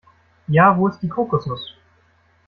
[0.47, 1.75] Ja, wo ist die Kokosnuss?